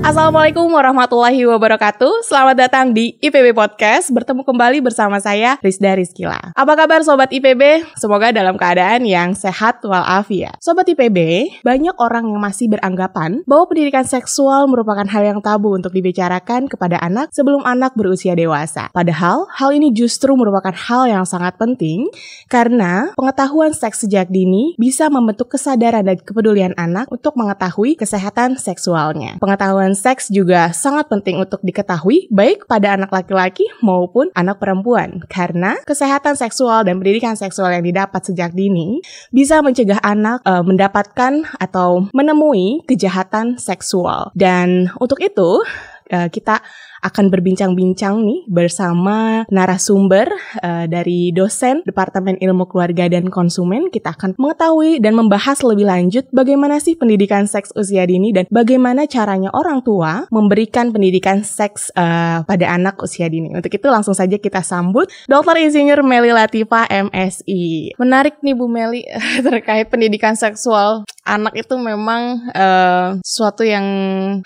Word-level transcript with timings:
Assalamualaikum 0.00 0.64
warahmatullahi 0.72 1.44
wabarakatuh. 1.44 2.24
Selamat 2.24 2.56
datang 2.56 2.96
di 2.96 3.20
IPB 3.20 3.52
Podcast. 3.52 4.08
Bertemu 4.08 4.48
kembali 4.48 4.80
bersama 4.80 5.20
saya 5.20 5.60
Rizda 5.60 5.92
Rizkila. 5.92 6.56
Apa 6.56 6.72
kabar 6.72 7.04
sobat 7.04 7.28
IPB? 7.28 7.84
Semoga 8.00 8.32
dalam 8.32 8.56
keadaan 8.56 9.04
yang 9.04 9.36
sehat 9.36 9.84
walafiat. 9.84 10.56
Sobat 10.64 10.88
IPB, 10.88 11.52
banyak 11.60 11.92
orang 12.00 12.32
yang 12.32 12.40
masih 12.40 12.72
beranggapan 12.72 13.44
bahwa 13.44 13.68
pendidikan 13.68 14.08
seksual 14.08 14.72
merupakan 14.72 15.04
hal 15.04 15.20
yang 15.20 15.44
tabu 15.44 15.76
untuk 15.76 15.92
dibicarakan 15.92 16.64
kepada 16.64 16.96
anak 16.96 17.28
sebelum 17.36 17.60
anak 17.68 17.92
berusia 17.92 18.32
dewasa. 18.32 18.88
Padahal 18.96 19.52
hal 19.52 19.70
ini 19.76 19.92
justru 19.92 20.32
merupakan 20.32 20.72
hal 20.72 21.12
yang 21.12 21.28
sangat 21.28 21.60
penting 21.60 22.08
karena 22.48 23.12
pengetahuan 23.20 23.76
seks 23.76 24.08
sejak 24.08 24.32
dini 24.32 24.72
bisa 24.80 25.12
membentuk 25.12 25.52
kesadaran 25.52 26.08
dan 26.08 26.16
kepedulian 26.16 26.72
anak 26.80 27.04
untuk 27.12 27.36
mengetahui 27.36 28.00
kesehatan 28.00 28.56
seksualnya. 28.56 29.36
Pengetahuan 29.44 29.89
seks 29.92 30.30
juga 30.32 30.72
sangat 30.74 31.10
penting 31.10 31.40
untuk 31.40 31.60
diketahui 31.60 32.30
baik 32.32 32.66
pada 32.66 32.96
anak 32.96 33.10
laki-laki 33.12 33.66
maupun 33.84 34.28
anak 34.34 34.58
perempuan 34.58 35.22
karena 35.28 35.78
kesehatan 35.84 36.34
seksual 36.34 36.82
dan 36.86 36.98
pendidikan 36.98 37.34
seksual 37.34 37.70
yang 37.72 37.84
didapat 37.84 38.22
sejak 38.24 38.52
dini 38.54 39.02
bisa 39.30 39.60
mencegah 39.60 40.02
anak 40.02 40.42
uh, 40.44 40.62
mendapatkan 40.64 41.44
atau 41.58 42.10
menemui 42.10 42.82
kejahatan 42.86 43.56
seksual. 43.60 44.32
Dan 44.34 44.90
untuk 44.98 45.20
itu 45.22 45.62
uh, 46.10 46.28
kita 46.28 46.60
akan 47.00 47.32
berbincang-bincang 47.32 48.22
nih 48.22 48.40
bersama 48.46 49.44
narasumber 49.48 50.28
uh, 50.60 50.84
dari 50.86 51.32
dosen 51.32 51.82
Departemen 51.84 52.36
Ilmu 52.38 52.68
Keluarga 52.68 53.08
dan 53.08 53.32
Konsumen. 53.32 53.88
Kita 53.88 54.12
akan 54.14 54.36
mengetahui 54.36 55.00
dan 55.00 55.16
membahas 55.16 55.60
lebih 55.64 55.88
lanjut 55.88 56.28
bagaimana 56.30 56.78
sih 56.78 56.94
pendidikan 56.94 57.48
seks 57.48 57.72
usia 57.74 58.04
dini 58.04 58.32
dan 58.32 58.44
bagaimana 58.52 59.08
caranya 59.08 59.50
orang 59.52 59.80
tua 59.80 60.28
memberikan 60.28 60.92
pendidikan 60.92 61.42
seks 61.42 61.90
uh, 61.96 62.44
pada 62.44 62.66
anak 62.70 63.00
usia 63.00 63.26
dini. 63.26 63.52
Untuk 63.52 63.72
itu 63.72 63.86
langsung 63.88 64.14
saja 64.14 64.36
kita 64.36 64.60
sambut 64.60 65.08
Dr. 65.26 65.56
Insinyur 65.56 66.04
Meli 66.04 66.32
Latifa 66.32 66.84
MSI. 66.86 67.96
Menarik 67.96 68.38
nih 68.44 68.54
Bu 68.54 68.68
Meli 68.68 69.04
terkait 69.46 69.88
pendidikan 69.88 70.36
seksual 70.36 71.04
anak 71.24 71.54
itu 71.56 71.74
memang 71.76 72.50
uh, 72.52 73.20
suatu 73.20 73.62
yang 73.62 73.86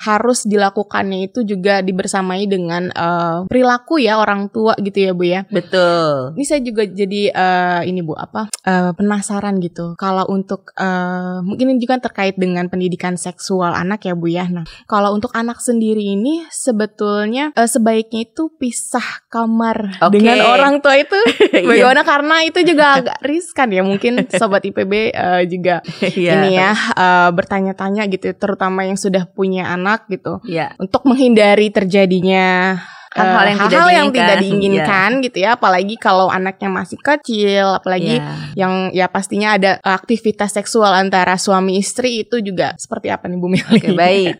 harus 0.02 0.44
dilakukannya 0.44 1.30
itu 1.30 1.46
juga 1.46 1.80
dibersamai 1.80 2.44
dengan 2.50 2.90
uh, 2.92 3.46
perilaku 3.46 4.02
ya 4.02 4.18
orang 4.18 4.50
tua 4.50 4.74
gitu 4.82 4.98
ya 4.98 5.12
Bu 5.14 5.24
ya. 5.24 5.40
Betul. 5.48 6.34
Ini 6.34 6.44
saya 6.44 6.60
juga 6.60 6.82
jadi 6.84 7.30
uh, 7.30 7.80
ini 7.86 8.00
Bu 8.02 8.18
apa 8.18 8.50
uh, 8.66 8.90
penasaran 8.92 9.62
gitu. 9.62 9.94
Kalau 9.96 10.26
untuk 10.28 10.74
uh, 10.76 11.40
mungkin 11.40 11.74
ini 11.74 11.80
juga 11.80 12.02
terkait 12.02 12.36
dengan 12.36 12.66
pendidikan 12.68 13.14
seksual 13.14 13.72
anak 13.72 14.04
ya 14.04 14.14
Bu 14.18 14.26
ya. 14.28 14.50
Nah, 14.50 14.66
kalau 14.90 15.14
untuk 15.14 15.32
anak 15.32 15.62
sendiri 15.62 16.02
ini 16.02 16.44
sebetulnya 16.50 17.54
uh, 17.54 17.68
sebaiknya 17.68 18.26
itu 18.28 18.50
pisah 18.58 19.24
kamar 19.30 19.98
okay. 20.02 20.12
dengan 20.18 20.38
orang 20.44 20.74
tua 20.82 20.98
itu 20.98 21.16
iya. 21.54 21.64
bagaimana 21.64 22.02
karena 22.02 22.36
itu 22.44 22.60
juga 22.66 22.84
agak 23.00 23.18
riskan 23.22 23.68
ya 23.70 23.82
mungkin 23.82 24.26
sobat 24.40 24.66
IPB 24.66 25.14
uh, 25.14 25.42
juga 25.46 25.80
yeah. 26.14 26.42
ini 26.42 26.50
ya 26.58 26.73
uh, 26.74 27.30
bertanya-tanya 27.32 28.06
gitu 28.10 28.34
terutama 28.36 28.84
yang 28.84 28.98
sudah 28.98 29.24
punya 29.30 29.70
anak 29.70 30.06
gitu. 30.10 30.42
Yeah. 30.44 30.74
Untuk 30.76 31.06
menghindari 31.06 31.70
terjadinya 31.70 32.78
hal-hal 33.14 33.44
yang, 33.46 33.58
uh, 33.58 33.62
hal-hal 33.70 33.90
yang 33.90 34.08
tidak 34.10 34.36
diinginkan 34.42 35.10
yeah. 35.18 35.24
gitu 35.24 35.38
ya 35.38 35.50
apalagi 35.54 35.94
kalau 35.96 36.26
anaknya 36.28 36.68
masih 36.68 36.98
kecil 36.98 37.78
apalagi 37.78 38.18
yeah. 38.18 38.52
yang 38.58 38.90
ya 38.90 39.06
pastinya 39.06 39.54
ada 39.54 39.78
aktivitas 39.80 40.52
seksual 40.52 40.90
antara 40.90 41.38
suami 41.38 41.78
istri 41.78 42.26
itu 42.26 42.42
juga 42.42 42.74
seperti 42.76 43.08
apa 43.14 43.30
nih 43.30 43.38
Bu 43.38 43.46
Mili? 43.46 43.62
Oke 43.64 43.90
okay, 43.90 43.94
baik 43.94 44.34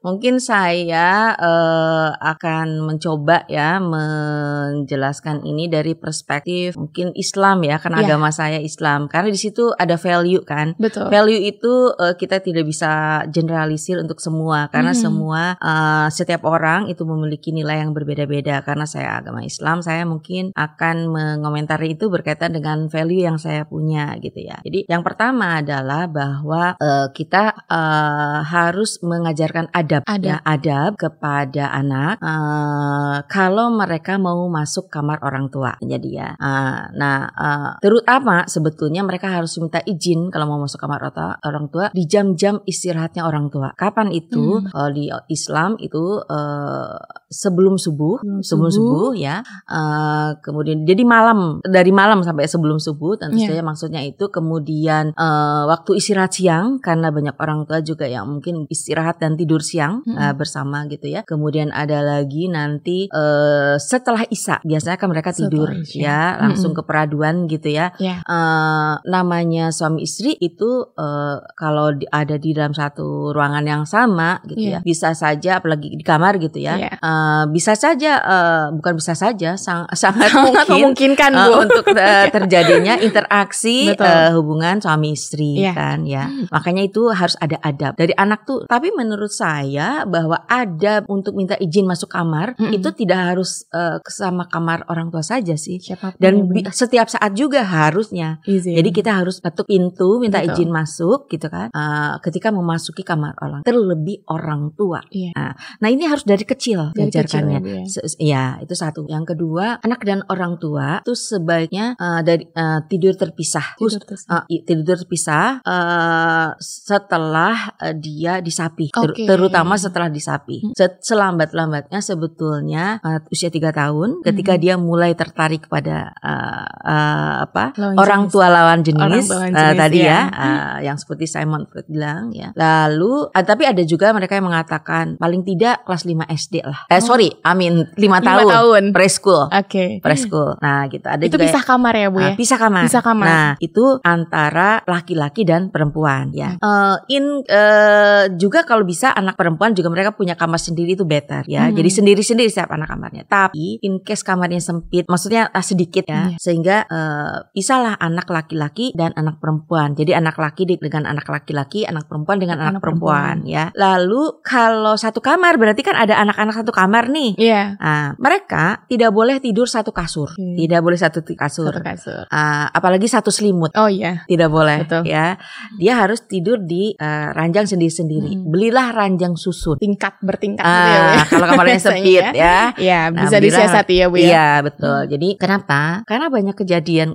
mungkin 0.00 0.40
saya 0.40 1.36
uh, 1.36 2.16
akan 2.16 2.88
mencoba 2.88 3.44
ya 3.52 3.76
menjelaskan 3.76 5.44
ini 5.44 5.68
dari 5.68 5.92
perspektif 5.92 6.80
mungkin 6.80 7.12
Islam 7.12 7.60
ya 7.68 7.76
karena 7.76 8.00
yeah. 8.00 8.08
agama 8.08 8.32
saya 8.32 8.58
Islam 8.64 9.12
karena 9.12 9.28
di 9.28 9.40
situ 9.40 9.76
ada 9.76 10.00
value 10.00 10.40
kan 10.40 10.72
Betul. 10.80 11.12
value 11.12 11.44
itu 11.44 11.92
uh, 11.92 12.16
kita 12.16 12.40
tidak 12.40 12.64
bisa 12.64 13.22
generalisir 13.28 14.00
untuk 14.00 14.24
semua 14.24 14.72
karena 14.72 14.96
hmm. 14.96 15.00
semua 15.00 15.42
uh, 15.60 16.08
setiap 16.08 16.48
orang 16.48 16.88
itu 16.88 17.04
memiliki 17.04 17.52
nilai 17.52 17.84
yang 17.84 17.92
berbeda 17.92 18.19
berbeda-beda 18.20 18.60
karena 18.60 18.84
saya 18.84 19.16
agama 19.16 19.40
Islam 19.40 19.80
saya 19.80 20.04
mungkin 20.04 20.52
akan 20.52 20.96
mengomentari 21.08 21.96
itu 21.96 22.12
berkaitan 22.12 22.52
dengan 22.52 22.92
value 22.92 23.24
yang 23.24 23.40
saya 23.40 23.64
punya 23.64 24.12
gitu 24.20 24.44
ya. 24.44 24.60
Jadi 24.60 24.84
yang 24.84 25.00
pertama 25.00 25.64
adalah 25.64 26.04
bahwa 26.04 26.76
uh, 26.76 27.08
kita 27.16 27.56
uh, 27.64 28.44
harus 28.44 29.00
mengajarkan 29.00 29.72
adab, 29.72 30.04
adab. 30.04 30.28
ya. 30.28 30.36
Adab. 30.44 30.90
Kepada 31.00 31.72
anak 31.72 32.20
uh, 32.20 33.24
kalau 33.24 33.72
mereka 33.72 34.20
mau 34.20 34.44
masuk 34.52 34.92
kamar 34.92 35.24
orang 35.24 35.48
tua. 35.48 35.76
Jadi 35.80 36.20
ya. 36.20 36.36
Uh, 36.36 36.92
nah 36.96 37.24
uh, 37.32 37.70
terutama 37.80 38.44
sebetulnya 38.44 39.00
mereka 39.00 39.32
harus 39.32 39.56
minta 39.56 39.80
izin 39.88 40.28
kalau 40.28 40.44
mau 40.50 40.60
masuk 40.60 40.80
kamar 40.80 41.00
orang 41.40 41.66
tua 41.72 41.88
di 41.96 42.04
jam-jam 42.04 42.60
istirahatnya 42.68 43.24
orang 43.24 43.48
tua. 43.48 43.72
Kapan 43.72 44.12
itu 44.12 44.60
hmm. 44.60 44.74
uh, 44.76 44.90
di 44.92 45.08
Islam 45.32 45.80
itu 45.80 46.20
uh, 46.20 46.98
sebelum 47.30 47.78
subuh 47.78 48.09
subuh, 48.18 48.42
sebelum 48.42 48.70
subuh, 48.70 49.10
ya. 49.14 49.42
Uh, 49.66 50.38
kemudian 50.42 50.82
jadi 50.84 51.02
malam 51.02 51.62
dari 51.64 51.90
malam 51.94 52.22
sampai 52.26 52.46
sebelum 52.46 52.78
subuh 52.82 53.16
tentu 53.16 53.40
yeah. 53.40 53.50
saja 53.54 53.62
maksudnya 53.62 54.02
itu 54.04 54.28
kemudian 54.28 55.14
uh, 55.14 55.70
waktu 55.70 55.98
istirahat 55.98 56.34
siang 56.34 56.78
karena 56.82 57.10
banyak 57.10 57.36
orang 57.38 57.66
tua 57.66 57.82
juga 57.82 58.06
yang 58.06 58.26
mungkin 58.28 58.66
istirahat 58.70 59.18
dan 59.18 59.34
tidur 59.34 59.60
siang 59.64 60.04
mm 60.04 60.14
-hmm. 60.14 60.20
uh, 60.20 60.34
bersama 60.36 60.86
gitu 60.86 61.10
ya. 61.10 61.26
Kemudian 61.26 61.74
ada 61.74 62.00
lagi 62.04 62.46
nanti 62.50 63.10
uh, 63.10 63.76
setelah 63.80 64.24
isya 64.28 64.62
biasanya 64.62 64.96
kan 64.98 65.08
mereka 65.10 65.30
tidur 65.34 65.68
ya 65.94 66.38
langsung 66.40 66.72
mm 66.72 66.78
-hmm. 66.78 66.86
ke 66.86 66.88
peraduan 66.88 67.36
gitu 67.46 67.68
ya. 67.70 67.92
Yeah. 67.96 68.10
Ya. 68.10 68.26
Uh, 68.26 68.94
namanya 69.06 69.70
suami 69.70 70.02
istri 70.02 70.34
itu 70.42 70.90
uh, 70.98 71.38
kalau 71.54 71.94
di, 71.94 72.08
ada 72.10 72.34
di 72.40 72.50
dalam 72.50 72.74
satu 72.74 73.30
ruangan 73.30 73.62
yang 73.62 73.84
sama 73.86 74.42
gitu 74.48 74.66
yeah. 74.66 74.80
ya 74.80 74.86
bisa 74.86 75.14
saja 75.14 75.62
apalagi 75.62 75.94
di 75.94 76.02
kamar 76.02 76.40
gitu 76.40 76.58
ya. 76.58 76.74
Yeah. 76.80 76.94
Uh, 76.98 77.44
bisa 77.52 77.76
saja 77.76 77.99
saja 78.00 78.16
uh, 78.24 78.66
bukan 78.80 78.96
bisa 78.96 79.12
saja 79.12 79.50
sang, 79.60 79.84
sangat, 79.92 80.32
sangat 80.32 80.64
mungkin, 80.64 80.72
memungkinkan 80.72 81.32
uh, 81.36 81.60
untuk 81.60 81.84
uh, 81.92 82.26
terjadinya 82.40 82.96
interaksi 82.96 83.92
uh, 84.00 84.32
hubungan 84.32 84.80
suami 84.80 85.12
istri 85.12 85.60
yeah. 85.60 85.76
kan 85.76 86.08
ya. 86.08 86.32
Hmm. 86.32 86.48
Makanya 86.48 86.88
itu 86.88 87.12
harus 87.12 87.36
ada 87.36 87.60
adab 87.60 88.00
dari 88.00 88.16
anak 88.16 88.48
tuh. 88.48 88.64
Tapi 88.64 88.88
menurut 88.96 89.28
saya 89.28 90.08
bahwa 90.08 90.48
adab 90.48 91.04
untuk 91.12 91.36
minta 91.36 91.60
izin 91.60 91.84
masuk 91.84 92.08
kamar 92.08 92.56
-hmm. 92.56 92.72
itu 92.72 92.88
tidak 92.96 93.36
harus 93.36 93.68
uh, 93.76 94.00
sama 94.08 94.48
kamar 94.48 94.88
orang 94.88 95.12
tua 95.12 95.20
saja 95.20 95.60
sih. 95.60 95.76
Siapa 95.76 96.16
Dan 96.16 96.48
setiap 96.72 97.12
saat 97.12 97.36
juga 97.36 97.60
harusnya. 97.68 98.40
Izin. 98.48 98.80
Jadi 98.80 98.90
kita 98.96 99.20
harus 99.20 99.44
ketuk 99.44 99.68
pintu 99.68 100.16
minta 100.16 100.40
Betul. 100.40 100.56
izin 100.56 100.70
masuk 100.72 101.28
gitu 101.28 101.52
kan. 101.52 101.68
Uh, 101.76 102.16
ketika 102.24 102.48
memasuki 102.48 103.04
kamar 103.04 103.36
orang 103.44 103.60
terlebih 103.60 104.24
orang 104.32 104.72
tua. 104.72 105.04
Yeah. 105.12 105.36
Nah, 105.36 105.52
nah 105.84 105.88
ini 105.92 106.08
harus 106.08 106.24
dari 106.24 106.48
kecil 106.48 106.96
dari 106.96 107.12
diajarkannya. 107.12 107.60
Kecil, 107.60 107.84
ya 107.84 107.89
ya 108.20 108.60
itu 108.62 108.74
satu. 108.78 109.08
Yang 109.10 109.34
kedua, 109.34 109.82
anak 109.82 110.06
dan 110.06 110.22
orang 110.30 110.60
tua 110.62 111.02
itu 111.02 111.16
sebaiknya 111.18 111.98
uh, 111.98 112.20
dari 112.22 112.46
uh, 112.54 112.84
tidur 112.86 113.16
terpisah. 113.18 113.74
Tidur 113.74 113.98
terpisah. 113.98 114.28
Uh, 114.30 114.44
tidur 114.46 114.96
terpisah 115.00 115.46
uh, 115.64 116.48
setelah 116.60 117.74
uh, 117.80 117.94
dia 117.96 118.38
disapi, 118.38 118.94
okay. 118.94 119.26
Ter 119.26 119.40
terutama 119.40 119.74
setelah 119.80 120.12
disapi. 120.12 120.70
Hmm. 120.70 120.74
Selambat-lambatnya 121.00 122.04
sebetulnya 122.04 123.00
uh, 123.00 123.24
usia 123.32 123.48
tiga 123.48 123.72
tahun, 123.72 124.20
ketika 124.20 124.54
hmm. 124.54 124.60
dia 124.60 124.74
mulai 124.76 125.16
tertarik 125.16 125.66
pada 125.66 126.12
uh, 126.20 126.68
uh, 126.84 127.34
apa 127.48 127.72
lawan 127.80 127.96
orang 127.96 128.20
jenis. 128.26 128.32
tua 128.36 128.46
lawan 128.52 128.80
jenis, 128.84 129.26
orang 129.32 129.52
uh, 129.56 129.72
tadi 129.74 129.98
ya, 130.04 130.06
ya 130.06 130.20
uh, 130.28 130.44
hmm. 130.44 130.78
yang 130.84 130.96
seperti 131.00 131.24
Simon 131.24 131.64
Freud 131.70 131.88
bilang 131.88 132.34
ya. 132.36 132.52
Lalu, 132.52 133.32
uh, 133.32 133.44
tapi 133.44 133.64
ada 133.64 133.80
juga 133.86 134.12
mereka 134.12 134.36
yang 134.36 134.52
mengatakan 134.52 135.16
paling 135.16 135.42
tidak 135.46 135.82
kelas 135.88 136.04
5 136.04 136.28
SD 136.28 136.54
lah. 136.66 136.84
Eh 136.92 136.98
oh. 136.98 137.02
sorry, 137.02 137.28
amin 137.46 137.79
lima 137.96 138.18
tahun, 138.20 138.50
tahun. 138.50 138.82
preschool. 138.92 139.48
Oke. 139.50 139.66
Okay. 139.68 139.90
Preschool. 140.02 140.56
Nah, 140.60 140.86
gitu. 140.88 141.06
Ada 141.06 141.22
itu 141.26 141.36
juga 141.36 141.44
pisah 141.48 141.64
kamar 141.64 141.94
ya, 141.96 142.08
Bu 142.08 142.18
ya? 142.20 142.32
Nah, 142.32 142.36
pisah 142.38 142.58
kamar. 142.58 142.82
Pisah 142.86 143.02
kamar. 143.02 143.26
Nah, 143.26 143.50
itu 143.60 143.84
antara 144.02 144.70
laki-laki 144.86 145.42
dan 145.44 145.68
perempuan 145.68 146.30
ya. 146.34 146.56
Hmm. 146.58 146.64
Uh, 146.64 146.96
in 147.10 147.24
uh, 147.46 148.24
juga 148.36 148.64
kalau 148.64 148.84
bisa 148.86 149.12
anak 149.12 149.36
perempuan 149.36 149.72
juga 149.76 149.88
mereka 149.92 150.14
punya 150.14 150.34
kamar 150.34 150.58
sendiri 150.58 150.94
itu 150.94 151.04
better 151.06 151.44
ya. 151.46 151.68
Hmm. 151.68 151.76
Jadi 151.76 151.90
sendiri-sendiri 151.90 152.48
setiap 152.50 152.72
anak 152.74 152.90
kamarnya. 152.90 153.24
Tapi 153.26 153.80
in 153.84 154.02
case 154.02 154.24
kamarnya 154.26 154.60
sempit, 154.62 155.06
maksudnya 155.06 155.48
uh, 155.50 155.64
sedikit 155.64 156.06
ya, 156.06 156.34
hmm. 156.34 156.38
sehingga 156.40 156.86
uh, 156.88 157.48
pisahlah 157.54 157.96
anak 157.98 158.28
laki-laki 158.30 158.92
dan 158.96 159.14
anak 159.14 159.38
perempuan. 159.38 159.94
Jadi 159.94 160.16
anak 160.16 160.36
laki 160.36 160.66
dengan 160.66 161.06
anak 161.06 161.26
laki-laki, 161.28 161.84
anak 161.86 162.06
perempuan 162.06 162.38
dengan 162.40 162.58
anak, 162.60 162.78
anak 162.78 162.82
perempuan, 162.82 163.36
perempuan 163.40 163.48
ya. 163.48 163.64
Lalu 163.74 164.22
kalau 164.44 164.94
satu 164.94 165.20
kamar 165.22 165.56
berarti 165.56 165.82
kan 165.84 165.96
ada 165.96 166.18
anak-anak 166.20 166.54
satu 166.62 166.72
kamar 166.72 167.08
nih. 167.10 167.30
Iya. 167.36 167.59
Iya. 167.60 167.76
Nah, 167.76 168.06
mereka 168.16 168.64
tidak 168.86 169.10
boleh 169.10 169.36
tidur 169.38 169.66
satu 169.66 169.90
kasur, 169.90 170.30
Hmm. 170.30 170.56
tidak 170.56 170.80
boleh 170.80 170.96
satu 170.96 171.20
kasur, 171.22 171.68
Satu 171.68 171.82
kasur. 171.82 172.22
Ah, 172.28 172.66
apalagi 172.68 173.04
satu 173.04 173.28
selimut. 173.28 173.70
Oh 173.74 173.86
iya. 173.86 174.24
Tidak 174.24 174.48
boleh 174.48 174.84
Betul. 174.84 175.02
ya. 175.04 175.36
Dia 175.76 175.92
harus 175.96 176.24
tidur 176.24 176.56
di 176.58 176.92
eh, 176.92 177.28
ranjang 177.30 177.66
sendiri-sendiri. 177.66 178.32
Hmm. 178.36 178.44
Belilah 178.46 178.90
ranjang 178.90 179.34
susun. 179.34 179.76
Tingkat 179.76 180.18
bertingkat 180.20 180.62
gitu 180.62 180.90
ya, 180.90 181.02
kalau 181.28 181.46
kamarnya 181.48 181.80
sempit 181.86 182.22
ya. 182.22 182.30
ya. 182.32 182.58
Iya, 182.76 183.00
Nah, 183.10 183.24
bisa 183.24 183.36
belilah- 183.36 183.44
disiasati 183.66 183.94
ya, 183.96 184.06
Bu 184.06 184.16
ya. 184.16 184.26
Iya 184.26 184.48
betul. 184.62 184.98
Jadi 185.08 185.28
kenapa? 185.36 186.02
Karena 186.04 186.26
banyak 186.28 186.54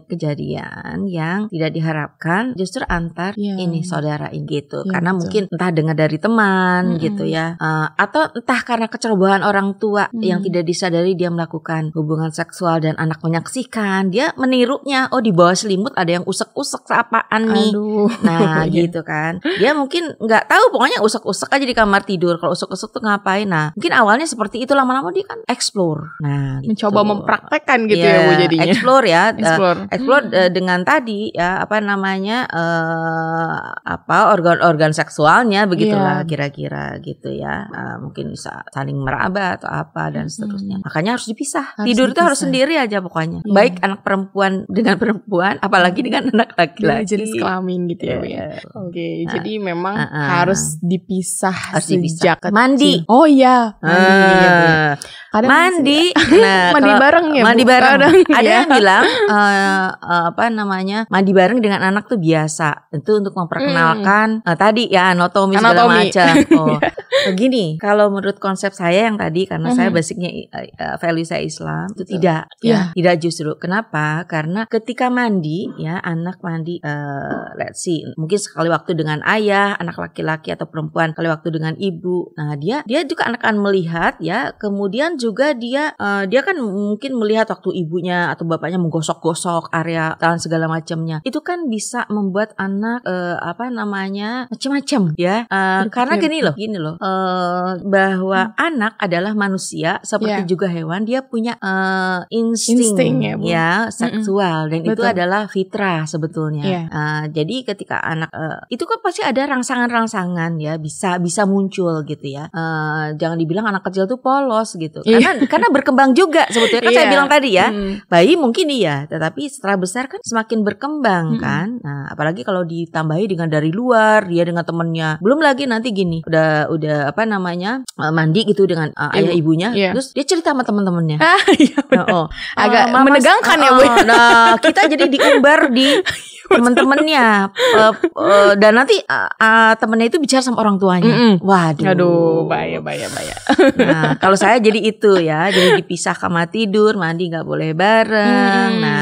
kejadian-kejadian 0.05 1.07
yang 1.07 1.47
tidak 1.49 1.71
diharapkan 1.71 2.53
justru 2.55 2.83
antar 2.85 3.33
Iya. 3.35 3.55
ini 3.59 3.81
saudara 3.81 4.29
ini 4.29 4.45
gitu. 4.47 4.83
Iya, 4.83 4.91
Karena 4.91 5.11
betul. 5.11 5.19
mungkin 5.21 5.43
entah 5.49 5.71
dengar 5.71 5.95
dari 5.95 6.17
teman 6.17 6.83
Mm-mm. 6.95 7.01
gitu 7.01 7.23
ya, 7.25 7.55
Eh, 7.55 7.87
atau 7.95 8.29
entah 8.31 8.61
karena 8.61 8.87
kecerobohan 8.87 9.41
orang 9.41 9.75
tua 9.75 10.07
Hmm. 10.07 10.21
yang 10.21 10.34
tidak 10.39 10.63
disadari 10.63 11.13
dia 11.13 11.27
melakukan 11.27 11.91
hubungan 11.91 12.29
seksual 12.29 12.79
dan 12.79 12.95
anak 12.95 13.19
menyaksikan, 13.19 14.09
dia 14.09 14.33
menirunya. 14.35 15.07
Oh 15.09 15.19
di 15.19 15.29
bawah 15.29 15.53
selimut 15.53 15.93
ada 15.93 16.11
yang 16.11 16.25
usek-usek 16.25 16.87
apaan 16.87 17.51
nih? 17.51 17.71
Aduh. 17.71 18.09
Nah 18.21 18.63
Iya. 18.65 18.87
gitu 18.87 19.01
kan 19.01 19.37
Dia 19.57 19.71
mungkin 19.71 20.15
nggak 20.15 20.47
tahu 20.47 20.65
Pokoknya 20.71 20.99
usek-usek 20.99 21.49
aja 21.49 21.61
di 21.61 21.71
kamar 21.71 22.01
tidur 22.01 22.35
Kalau 22.35 22.51
usek-usek 22.51 22.89
tuh 22.89 23.01
ngapain 23.01 23.45
Nah 23.45 23.69
mungkin 23.71 23.93
awalnya 23.93 24.25
seperti 24.25 24.63
itu 24.63 24.73
Lama-lama 24.73 25.11
dia 25.11 25.21
kan 25.21 25.37
explore 25.45 26.17
Nah 26.19 26.59
gitu. 26.59 26.71
Mencoba 26.73 27.01
mempraktekkan 27.03 27.85
gitu 27.85 28.01
ya, 28.01 28.17
Bu 28.17 28.31
Iya, 28.31 28.39
jadinya. 28.41 28.65
Explore 28.67 29.05
ya 29.05 29.23
Explore. 29.37 29.79
Explore 29.91 30.23
eh, 30.31 30.49
dengan 30.49 30.79
tadi 30.81 31.29
ya 31.29 31.61
apa 31.61 31.77
namanya 31.77 32.37
eh 32.47 33.57
apa 33.85 34.17
organ-organ 34.33 34.91
seksualnya 34.91 35.65
begitulah 35.65 36.23
Iya. 36.23 36.27
kira-kira 36.27 36.85
gitu 36.99 37.29
ya 37.29 37.67
Eh, 37.67 37.95
mungkin 37.99 38.31
bisa 38.31 38.63
saling 38.71 38.97
meraba 38.97 39.57
atau 39.57 39.69
apa 39.69 40.09
dan 40.09 40.24
seterusnya 40.27 40.75
Mm-mm. 40.75 40.85
makanya 40.85 41.11
harus 41.13 41.25
dipisah 41.25 41.65
Harus 41.73 41.87
tidur 41.87 42.07
itu 42.07 42.17
harus 42.17 42.33
dipisah. 42.33 42.43
sendiri 42.43 42.73
aja 42.75 42.97
pokoknya 42.99 43.39
Iya. 43.41 43.51
baik 43.51 43.73
anak 43.79 43.99
perempuan 44.01 44.51
dengan 44.67 44.95
perempuan 44.95 45.53
apalagi 45.59 45.99
dengan 45.99 46.23
anak 46.27 46.53
laki-laki 46.53 47.05
jenis 47.07 47.31
kelamin 47.33 47.87
gitu 47.87 48.03
ya, 48.03 48.15
Bu 48.15 48.25
ya. 48.25 48.43
Iya. 48.45 48.45
Oke, 48.75 49.07
jadi 49.27 49.51
memang 49.57 49.95
Ah, 49.95 50.07
ah. 50.07 50.27
harus 50.37 50.77
dipisah 50.79 51.53
Harus 51.73 51.87
dipisah. 51.87 52.15
sejak 52.15 52.37
kecil. 52.41 52.51
Mandi. 52.51 52.93
Oh 53.05 53.23
iya, 53.23 53.75
mandi. 53.77 54.23
iya, 54.31 54.49
ya. 54.49 54.93
Kadang 55.29 55.49
mandi 55.49 56.01
nah 56.15 56.71
mandi 56.75 56.91
bareng 56.95 57.25
ya, 57.29 57.41
Bu? 57.41 57.45
mandi 57.45 57.63
bareng 57.65 57.93
Kadang, 57.93 58.13
ada 58.29 58.39
ya. 58.41 58.53
yang 58.55 58.67
bilang 58.71 59.03
eh, 59.33 59.45
eh, 59.91 60.23
apa 60.29 60.43
namanya 60.47 60.99
mandi 61.05 61.31
bareng 61.31 61.59
dengan 61.59 61.81
anak 61.83 62.05
tuh 62.05 62.17
biasa 62.17 62.89
itu 62.91 63.11
untuk 63.13 63.35
memperkenalkan 63.35 64.39
eh, 64.41 64.55
tadi 64.55 64.87
ya 64.87 65.11
anatomi, 65.11 65.53
segala 65.53 65.65
Hmm. 65.65 65.75
Anatomi. 65.75 65.99
macam 66.07 66.33
oh 66.61 66.77
begini 67.23 67.79
kalau 67.79 68.11
menurut 68.11 68.37
konsep 68.37 68.75
saya 68.75 69.07
yang 69.07 69.15
tadi 69.15 69.47
karena 69.47 69.71
saya 69.71 69.89
Mhm. 69.89 69.95
basicnya 69.95 70.29
eh, 70.31 70.95
value 70.99 71.23
saya 71.23 71.41
Islam 71.41 71.87
itu 71.95 72.03
tidak 72.17 72.47
Iya. 72.59 72.91
ya 72.91 72.93
tidak 72.93 73.15
justru. 73.21 73.49
Kenapa? 73.55 74.25
Karena 74.27 74.67
ketika 74.67 75.07
mandi 75.07 75.69
ya 75.79 76.01
anak 76.01 76.41
mandi 76.41 76.81
eh, 76.83 77.45
let's 77.55 77.81
see 77.81 78.03
mungkin 78.19 78.37
sekali 78.37 78.67
waktu 78.67 78.93
dengan 78.93 79.23
ayah 79.23 79.77
anak 79.77 79.95
laki-laki 79.95 80.51
atau 80.51 80.67
perempuan 80.67 81.15
kali 81.15 81.29
waktu 81.29 81.49
dengan 81.53 81.73
ibu. 81.77 82.35
Nah 82.35 82.55
dia 82.59 82.83
dia 82.83 83.01
juga 83.05 83.29
akan 83.31 83.35
akan 83.35 83.55
melihat 83.61 84.13
ya. 84.17 84.51
Kemudian 84.57 85.15
juga 85.15 85.53
dia 85.53 85.93
eh, 85.95 86.23
dia 86.25 86.41
kan 86.41 86.57
mungkin 86.57 87.15
melihat 87.15 87.47
waktu 87.47 87.71
ibunya 87.77 88.33
atau 88.33 88.43
bapaknya 88.43 88.81
menggosok-gosok 88.81 89.69
area 89.71 90.17
dan 90.17 90.41
segala 90.41 90.65
macamnya. 90.65 91.21
Itu 91.21 91.45
kan 91.45 91.69
bisa 91.69 92.09
membuat 92.09 92.57
anak 92.57 93.05
eh, 93.05 93.37
apa 93.37 93.69
namanya 93.69 94.49
macam-macam 94.49 95.13
ya. 95.15 95.45
Berpikir. 95.45 95.93
karena 95.93 96.13
gini 96.17 96.37
loh 96.41 96.55
gini 96.55 96.77
loh 96.79 96.95
eh, 97.05 97.69
bahwa 97.85 98.57
anak 98.57 98.97
adalah 98.97 99.33
manusia 99.33 100.01
seperti 100.01 100.41
Iya. 100.41 100.49
juga 100.49 100.67
hewan 100.67 101.05
dia 101.05 101.21
punya 101.21 101.53
eh, 101.57 102.19
insting, 102.31 102.81
Insting 102.81 103.15
ya, 103.21 103.35
Bu. 103.37 103.45
seksual 103.91 104.67
dan 104.67 104.81
itu 104.81 104.97
Betul. 104.97 105.13
adalah 105.13 105.45
fitrah 105.45 106.03
sebetulnya 106.03 106.63
Iya. 106.65 106.81
Eh, 106.87 107.23
jadi 107.31 107.55
ketika 107.65 108.01
anak 108.01 108.29
eh, 108.31 108.59
itu 108.71 108.83
kan 108.83 108.99
pasti 108.99 109.21
ada 109.21 109.45
rangsangan-rangsangan 109.45 110.57
ya 110.57 110.75
bisa 110.77 111.17
bisa 111.17 111.45
muncul 111.45 112.01
gitu 112.03 112.25
ya 112.25 112.47
Eh, 112.47 113.05
jangan 113.15 113.37
dibilang 113.37 113.65
anak 113.65 113.83
kecil 113.83 114.05
tuh 114.05 114.17
polos 114.17 114.73
gitu 114.75 115.01
Iya. 115.03 115.21
karena 115.21 115.45
karena 115.47 115.67
berkembang 115.69 116.11
juga 116.11 116.47
sebetulnya 116.47 116.83
kan 116.83 116.93
saya 116.93 117.05
Iya. 117.05 117.13
bilang 117.13 117.29
tadi 117.29 117.49
ya 117.51 117.67
Hmm. 117.67 117.93
bayi 118.07 118.33
mungkin 118.35 118.67
iya 118.67 119.05
tetapi 119.05 119.45
setelah 119.45 119.77
besar 119.77 120.07
kan 120.07 120.19
semakin 120.21 120.63
berkembang 120.63 121.25
Mm-mm. 121.35 121.41
kan 121.41 121.67
nah 121.81 122.09
apalagi 122.09 122.41
kalau 122.41 122.63
ditambahi 122.63 123.25
dengan 123.27 123.47
dari 123.47 123.69
luar 123.69 124.25
dia 124.25 124.41
dengan 124.41 124.63
temennya 124.63 125.17
belum 125.19 125.39
lagi 125.39 125.65
nanti 125.65 125.91
gini 125.91 126.23
udah 126.23 126.69
udah 126.69 126.84
apa 126.87 127.23
namanya 127.23 127.71
eh, 127.93 128.09
mandi 128.09 128.41
gitu 128.43 128.63
dengan 128.63 128.89
eh, 128.89 129.17
ayah 129.17 129.31
Ibu. 129.31 129.39
ibunya 129.41 129.69
Iya. 129.71 129.91
terus 129.91 130.11
dia 130.11 130.23
cerita 130.23 130.51
sama 130.51 130.61
temen-temennya 130.61 131.17
Ah, 131.17 131.41
iya. 131.57 131.79
Oh, 132.03 132.05
oh. 132.05 132.25
Agak 132.53 132.83
Eh, 132.83 132.91
Mama- 132.91 133.05
menegangkan 133.07 133.57
ya, 133.57 133.71
Bu. 133.71 133.81
Oh, 133.81 133.95
Nah, 134.05 134.21
kita 134.57 134.85
jadi 134.85 135.05
diumbar 135.05 135.69
di 135.69 135.89
temen-temennya 136.55 137.49
Eh, 137.55 137.91
eh, 137.97 138.51
dan 138.55 138.73
nanti 138.75 138.95
eh, 138.97 139.29
eh, 139.31 139.73
temennya 139.75 140.07
itu 140.07 140.17
bicara 140.17 140.41
sama 140.41 140.59
orang 140.59 140.77
tuanya. 140.77 141.07
Mm-mm. 141.07 141.33
Waduh. 141.41 141.85
Aduh, 141.87 142.15
bahaya, 142.45 142.79
bahaya, 142.79 143.07
bahaya. 143.09 143.35
Nah, 143.75 144.09
kalau 144.15 144.35
saya 144.35 144.57
jadi 144.57 144.77
itu 144.79 145.17
ya, 145.17 145.49
jadi 145.49 145.77
dipisah 145.77 146.13
kamar 146.13 146.47
tidur, 146.47 146.95
mandi 146.95 147.27
nggak 147.27 147.43
boleh 147.43 147.73
bareng. 147.73 148.71
Hmm. 148.71 148.79
Nah, 148.79 148.94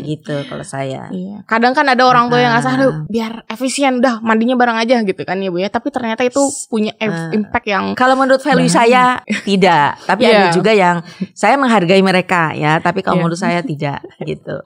kayak 0.00 0.08
gitu 0.08 0.34
kalau 0.48 0.64
saya. 0.64 1.12
Iya. 1.12 1.44
Kadang 1.44 1.76
kan 1.76 1.84
ada 1.84 2.00
orang 2.02 2.26
tua 2.26 2.40
yang 2.40 2.56
ngasah, 2.56 2.72
Ah. 2.72 3.04
biar 3.04 3.32
efisien 3.46 4.00
dah 4.00 4.18
mandinya 4.20 4.56
bareng 4.56 4.78
aja 4.78 4.96
gitu 5.02 5.20
kan 5.22 5.36
ya 5.36 5.52
Bu 5.52 5.60
ya. 5.60 5.68
Tapi 5.68 5.92
ternyata 5.92 6.24
itu 6.24 6.40
punya 6.66 6.96
eff- 6.96 7.28
impact 7.30 7.66
yang 7.66 7.84
Kalau 7.92 8.16
menurut 8.16 8.40
value 8.40 8.64
Bahaya. 8.64 8.72
saya 8.72 9.04
tidak, 9.44 10.00
tapi 10.06 10.22
ada 10.24 10.48
Iya. 10.48 10.52
juga 10.52 10.72
yang 10.72 10.96
saya 11.32 11.54
menghargai 11.54 12.00
mereka 12.00 12.56
ya, 12.56 12.78
tapi 12.78 13.04
kalau 13.04 13.20
Iya. 13.20 13.22
menurut 13.22 13.36
saya 13.38 13.60
tidak 13.60 14.00
gitu. 14.22 14.56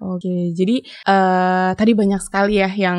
Oke, 0.00 0.50
jadi 0.50 0.82
eh 1.06 1.70
tadi 1.72 1.92
banyak 1.92 2.18
sekali 2.18 2.56
ya 2.56 2.66
yang 2.68 2.98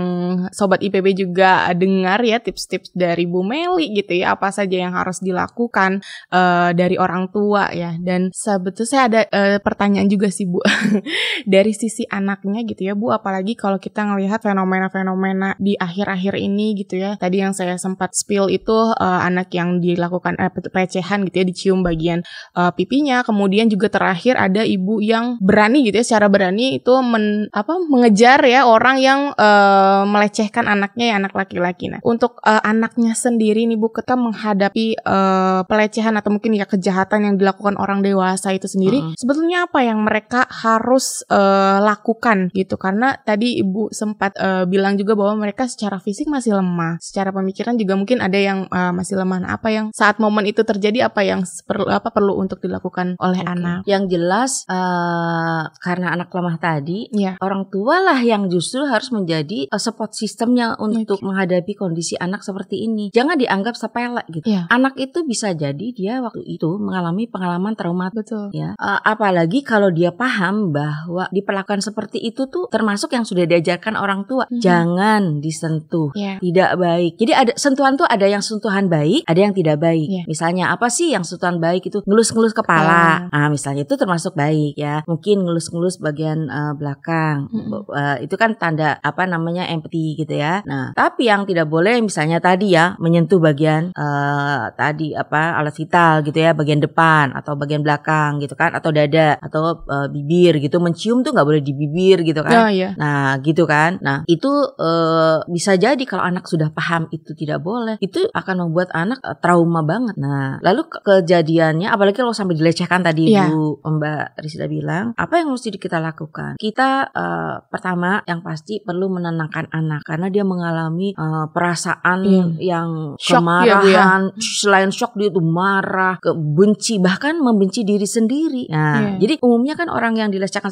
sobat 0.49 0.79
IPB 0.79 1.11
juga 1.17 1.67
dengar 1.73 2.21
ya 2.21 2.37
tips-tips 2.37 2.93
dari 2.93 3.25
Bu 3.25 3.41
Meli 3.41 3.91
gitu 3.93 4.13
ya 4.13 4.31
apa 4.31 4.47
saja 4.49 4.77
yang 4.77 4.93
harus 4.93 5.19
dilakukan 5.19 5.99
eh 6.29 6.69
dari 6.71 6.95
orang 6.95 7.27
tua 7.27 7.73
ya 7.73 7.97
dan 7.97 8.29
sebetulnya 8.31 8.87
saya 8.87 9.03
ada 9.07 9.21
eh, 9.25 9.57
pertanyaan 9.59 10.05
juga 10.05 10.29
sih 10.29 10.45
Bu 10.45 10.61
dari 11.45 11.73
sisi 11.81 12.05
anaknya 12.05 12.61
gitu 12.69 12.85
ya 12.85 12.93
Bu. 12.93 13.09
Apalagi 13.09 13.57
kalau 13.57 13.81
kita 13.81 14.05
ngelihat 14.05 14.45
fenomena-fenomena 14.45 15.57
di 15.57 15.73
akhir-akhir 15.73 16.37
ini 16.37 16.77
gitu 16.77 17.01
ya. 17.01 17.17
Tadi 17.17 17.41
yang 17.41 17.57
saya 17.57 17.81
sempat 17.81 18.13
spill 18.13 18.53
itu 18.53 18.93
eh, 18.93 19.21
anak 19.25 19.49
yang 19.57 19.81
dilakukan 19.81 20.37
eh, 20.37 20.53
pelecehan 20.53 21.25
gitu 21.25 21.41
ya 21.41 21.45
dicium 21.49 21.79
bagian 21.81 22.21
eh, 22.53 22.71
pipinya. 22.77 23.25
Kemudian 23.25 23.65
juga 23.73 23.89
terakhir 23.89 24.37
ada 24.37 24.61
ibu 24.61 25.01
yang 25.01 25.41
berani 25.41 25.81
gitu 25.89 25.97
ya 25.97 26.05
secara 26.05 26.29
berani 26.29 26.77
itu 26.77 26.93
men, 27.01 27.49
apa 27.49 27.73
mengejar 27.89 28.45
ya 28.45 28.69
orang 28.69 29.01
yang 29.01 29.19
eh, 29.33 30.03
melecehkan 30.05 30.69
anaknya 30.69 31.11
ya 31.11 31.15
anak 31.17 31.33
laki-laki. 31.33 31.89
Nah 31.89 31.99
untuk 32.05 32.37
eh, 32.45 32.61
anaknya 32.61 33.17
sendiri 33.17 33.65
nih 33.65 33.81
Bu 33.81 33.89
kita 33.89 34.13
menghadapi 34.13 34.85
eh, 35.01 35.61
pelecehan 35.65 36.13
atau 36.19 36.29
mungkin 36.29 36.53
ya 36.53 36.67
kejahatan 36.67 37.25
yang 37.25 37.35
dilakukan 37.39 37.79
orang 37.79 38.03
dewasa 38.03 38.51
itu 38.51 38.67
sendiri 38.67 38.99
Mm-mm. 38.99 39.17
sebetulnya 39.17 39.65
apa 39.69 39.79
yang 39.81 40.03
mereka 40.03 40.43
harus 40.49 41.23
eh, 41.71 41.81
lakukan 41.81 42.51
gitu 42.51 42.75
karena 42.75 43.15
tadi 43.23 43.59
ibu 43.63 43.87
sempat 43.91 44.35
eh, 44.35 44.63
bilang 44.67 44.99
juga 44.99 45.15
bahwa 45.15 45.47
mereka 45.47 45.65
secara 45.65 45.97
fisik 45.97 46.27
masih 46.27 46.55
lemah 46.59 46.99
secara 46.99 47.31
pemikiran 47.31 47.79
juga 47.79 47.95
mungkin 47.95 48.19
ada 48.19 48.37
yang 48.37 48.67
eh, 48.67 48.91
masih 48.91 49.15
lemah 49.17 49.39
Nah, 49.41 49.57
apa 49.57 49.73
yang 49.73 49.89
saat 49.89 50.21
momen 50.21 50.45
itu 50.45 50.61
terjadi 50.61 51.09
apa 51.09 51.25
yang 51.25 51.41
perlu 51.65 51.89
apa 51.89 52.13
perlu 52.13 52.37
untuk 52.37 52.61
dilakukan 52.61 53.17
oleh 53.17 53.41
Oke. 53.41 53.49
anak 53.49 53.79
Yang 53.89 54.03
jelas 54.13 54.51
eh, 54.69 55.63
karena 55.81 56.13
anak 56.13 56.29
lemah 56.29 56.57
tadi, 56.61 57.09
Iya. 57.09 57.41
orang 57.41 57.71
tua 57.73 57.97
lah 58.03 58.19
yang 58.21 58.51
justru 58.51 58.85
harus 58.85 59.09
menjadi 59.09 59.65
eh, 59.65 59.81
support 59.81 60.13
sistemnya 60.13 60.77
untuk 60.77 61.21
Oke. 61.21 61.25
menghadapi 61.25 61.73
kondisi 61.73 62.13
anak 62.21 62.45
seperti 62.45 62.85
ini. 62.85 63.09
Jangan 63.09 63.39
dianggap 63.39 63.73
sepele 63.73 64.21
gitu. 64.29 64.45
Iya. 64.45 64.69
Anak 64.69 64.99
itu 65.01 65.25
bisa 65.25 65.55
jadi 65.55 65.87
dia 65.95 66.21
waktu 66.21 66.43
itu 66.45 66.77
mengalami 66.77 67.25
pengalaman 67.25 67.73
trauma 67.73 68.13
betul 68.13 68.53
ya. 68.53 68.77
Eh, 68.77 68.99
apalagi 69.01 69.65
kalau 69.65 69.89
dia 69.89 70.13
paham 70.13 70.69
bahwa 70.69 71.25
diperlakukan 71.33 71.60
seperti 71.67 72.21
itu 72.21 72.47
tuh 72.47 72.69
termasuk 72.71 73.13
yang 73.13 73.25
sudah 73.27 73.45
diajarkan 73.45 73.97
orang 73.97 74.25
tua. 74.25 74.45
Mhm. 74.47 74.61
Jangan 74.61 75.21
disentuh 75.43 76.13
ya 76.17 76.37
tidak 76.41 76.71
baik. 76.77 77.13
Jadi 77.19 77.31
ada 77.33 77.51
sentuhan 77.57 77.93
tuh 77.95 78.07
ada 78.09 78.25
yang 78.25 78.41
sentuhan 78.41 78.87
baik, 78.87 79.25
ada 79.27 79.39
yang 79.39 79.53
tidak 79.53 79.77
baik. 79.81 80.07
Iya. 80.07 80.23
Misalnya 80.25 80.73
apa 80.73 80.87
sih 80.87 81.11
yang 81.11 81.25
sentuhan 81.25 81.61
baik 81.61 81.87
itu 81.87 82.01
ngelus-ngelus 82.05 82.55
kepala. 82.55 83.27
Ah, 83.31 83.47
misalnya 83.49 83.83
itu 83.83 83.95
termasuk 83.97 84.33
baik 84.33 84.77
ya. 84.77 85.05
Mungkin 85.05 85.45
ngelus-ngelus 85.45 86.01
bagian 86.01 86.47
eh, 86.47 86.73
belakang. 86.75 87.47
Mm-mm. 87.51 87.85
Eh, 87.91 88.17
itu 88.25 88.35
kan 88.35 88.55
tanda 88.55 88.97
apa 89.01 89.27
namanya 89.27 89.67
empathy 89.69 90.17
gitu 90.17 90.37
ya. 90.37 90.63
Nah, 90.65 90.91
tapi 90.95 91.27
yang 91.29 91.45
tidak 91.45 91.67
boleh 91.67 91.99
misalnya 92.01 92.41
tadi 92.41 92.73
ya 92.75 92.95
menyentuh 92.97 93.37
bagian 93.37 93.93
eh, 93.93 94.63
tadi 94.75 95.13
apa 95.13 95.57
alat 95.59 95.75
vital 95.75 96.25
gitu 96.25 96.37
ya, 96.39 96.51
bagian 96.55 96.81
depan 96.81 97.33
atau 97.35 97.53
bagian 97.55 97.85
belakang 97.85 98.41
gitu 98.41 98.57
kan 98.57 98.73
atau 98.73 98.89
dada 98.89 99.37
atau 99.39 99.83
eh, 99.85 100.07
bibir 100.09 100.57
gitu 100.59 100.81
mencium 100.81 101.21
tuh 101.21 101.31
nggak 101.35 101.47
boleh 101.51 101.59
di 101.59 101.75
bibir 101.75 102.23
gitu 102.23 102.39
kan. 102.41 102.65
Oh, 102.65 102.69
iya. 102.71 102.95
Nah, 102.95 103.35
gitu 103.39 103.67
kan. 103.67 103.99
Nah, 103.99 104.23
itu 104.25 104.47
eh, 104.79 105.37
bisa 105.45 105.75
jadi 105.75 105.99
kalau 106.03 106.23
anak 106.23 106.47
sudah 106.47 106.71
paham 106.71 107.11
itu 107.11 107.35
tidak 107.35 107.59
boleh, 107.59 107.99
itu 107.99 108.23
akan 108.31 108.55
membuat 108.65 108.87
anak 108.93 109.19
eh, 109.19 109.35
trauma 109.37 109.83
banget. 109.83 110.15
Nah, 110.15 110.57
lalu 110.61 110.87
ke- 110.87 111.03
kejadiannya 111.03 111.87
apalagi 111.87 112.17
kalau 112.17 112.31
sampai 112.31 112.55
dilecehkan 112.55 113.03
tadi 113.03 113.31
Iya. 113.31 113.47
Bu 113.47 113.79
Mbak 113.81 114.39
Rizda 114.39 114.65
bilang, 114.65 115.11
apa 115.13 115.33
yang 115.35 115.51
mesti 115.51 115.69
kita 115.71 115.99
lakukan? 115.99 116.55
Kita 116.55 117.11
eh, 117.11 117.55
pertama 117.67 118.23
yang 118.23 118.39
pasti 118.39 118.79
perlu 118.79 119.11
menenangkan 119.11 119.67
anak 119.69 120.01
karena 120.01 120.27
dia 120.27 120.47
mengalami 120.47 121.11
eh, 121.11 121.45
perasaan 121.51 122.19
Iya. 122.21 122.45
yang 122.61 122.89
Shock 123.17 123.43
ya, 123.65 123.65
ya. 123.65 123.79
kemarahan, 123.81 124.21
selain 124.37 124.89
shock 124.89 125.17
dia 125.17 125.27
tuh 125.27 125.43
marah, 125.43 126.15
ke- 126.17 126.31
benci 126.31 127.01
bahkan 127.01 127.35
membenci 127.35 127.81
diri 127.81 128.05
sendiri. 128.05 128.69
Nah, 128.69 129.17
Iya. 129.17 129.17
jadi 129.19 129.33
umumnya 129.41 129.73
kan 129.73 129.89
orang 129.89 130.13
yang 130.15 130.29
dilecehkan 130.29 130.69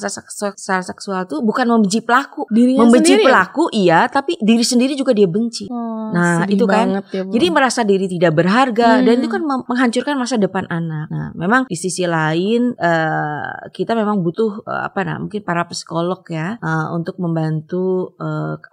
secara 0.59 0.83
seksual, 0.83 1.23
tuh 1.23 1.39
bukan 1.39 1.63
membenci 1.65 2.03
pelaku, 2.03 2.43
Dirinya 2.51 2.83
membenci 2.83 3.15
sendiri 3.15 3.23
ya? 3.23 3.27
pelaku 3.31 3.63
iya, 3.71 3.99
tapi 4.05 4.35
diri 4.37 4.61
sendiri 4.61 4.93
juga 4.93 5.15
dia 5.15 5.25
benci. 5.25 5.71
Oh, 5.71 6.11
Nah, 6.11 6.43
itu 6.45 6.65
kan. 6.65 6.99
ya, 7.07 7.21
Bu. 7.23 7.31
Jadi 7.31 7.47
merasa 7.47 7.85
diri 7.85 8.05
tidak 8.05 8.35
berharga 8.35 8.99
Hmm. 8.99 9.05
dan 9.05 9.15
itu 9.21 9.29
kan 9.29 9.41
mem- 9.41 9.63
menghancurkan 9.63 10.17
masa 10.17 10.35
depan 10.35 10.67
anak. 10.67 11.07
Nah, 11.07 11.29
memang 11.33 11.61
di 11.65 11.77
sisi 11.77 12.03
lain 12.03 12.73
eh, 12.75 13.47
kita 13.71 13.93
memang 13.93 14.19
butuh 14.19 14.65
eh, 14.65 14.81
apa 14.83 15.05
nah 15.05 15.15
mungkin 15.15 15.39
para 15.41 15.63
psikolog 15.65 16.19
ya 16.27 16.57
eh, 16.57 16.87
untuk 16.91 17.15
membantu 17.15 18.11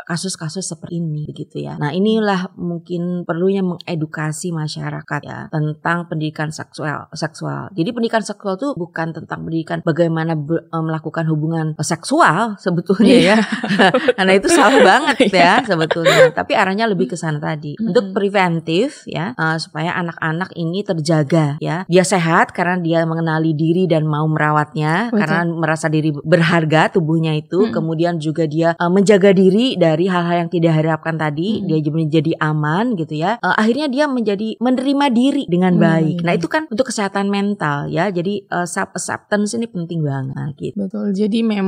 kasus-kasus 0.02 0.64
seperti 0.64 0.98
ini 0.98 1.28
begitu 1.28 1.60
ya. 1.60 1.76
Nah, 1.76 1.92
inilah 1.92 2.56
mungkin 2.56 3.22
perlunya 3.22 3.60
mengedukasi 3.60 4.50
masyarakat 4.50 5.20
ya 5.22 5.52
tentang 5.52 6.08
pendidikan 6.08 6.48
seksual 6.48 7.12
seksual. 7.12 7.68
Jadi 7.76 7.92
pendidikan 7.92 8.24
seksual 8.24 8.56
itu 8.56 8.72
bukan 8.72 9.12
tentang 9.12 9.44
pendidikan 9.44 9.84
bagaimana 9.84 10.32
melakukan 10.72 11.28
hubungan 11.28 11.75
seksual 11.80 12.56
sebetulnya 12.56 13.04
Iya. 13.08 13.36
ya. 13.36 13.38
Karena 14.16 14.32
itu 14.34 14.48
salah 14.48 14.80
banget 14.80 15.16
ya 15.28 15.60
sebetulnya. 15.62 16.30
Tapi 16.32 16.52
arahnya 16.52 16.86
lebih 16.86 17.08
ke 17.08 17.16
sana 17.16 17.36
tadi. 17.36 17.74
Untuk 17.76 18.12
preventif 18.12 19.02
ya 19.04 19.32
eh, 19.32 19.56
supaya 19.56 19.96
anak-anak 19.96 20.52
ini 20.54 20.80
terjaga 20.82 21.56
ya. 21.58 21.82
Dia 21.86 22.04
sehat 22.04 22.52
karena 22.52 22.78
dia 22.78 23.00
mengenali 23.02 23.52
diri 23.52 23.84
dan 23.86 24.04
mau 24.04 24.24
merawatnya 24.26 25.08
Betul. 25.10 25.18
karena 25.24 25.38
merasa 25.48 25.86
diri 25.88 26.12
berharga 26.12 26.88
tubuhnya 26.90 27.34
itu. 27.34 27.64
Mm-mm. 27.64 27.74
Kemudian 27.74 28.14
juga 28.16 28.44
dia 28.44 28.72
eh, 28.72 28.90
menjaga 28.90 29.32
diri 29.32 29.74
dari 29.74 30.06
hal-hal 30.06 30.46
yang 30.46 30.50
tidak 30.50 30.76
diharapkan 30.76 31.16
tadi. 31.16 31.60
Mm-mm. 31.60 31.66
Dia 31.66 31.78
jadi 31.80 31.96
menjadi 31.96 32.32
aman 32.38 32.84
gitu 32.94 33.14
ya. 33.16 33.38
Eh, 33.38 33.54
akhirnya 33.56 33.86
dia 33.88 34.04
menjadi 34.06 34.48
menerima 34.58 35.06
diri 35.10 35.44
dengan 35.46 35.74
Hmm, 35.76 35.82
baik. 35.82 36.16
iya. 36.18 36.24
Nah, 36.24 36.32
itu 36.34 36.46
kan 36.46 36.62
untuk 36.68 36.88
kesehatan 36.88 37.26
mental 37.28 37.88
ya. 37.88 38.08
Jadi 38.08 38.44
self 38.64 38.92
acceptance 38.92 39.54
ini 39.54 39.66
penting 39.66 40.00
banget 40.00 40.52
gitu. 40.56 40.76
Betul. 40.86 41.10
Jadi 41.12 41.40
memang 41.42 41.65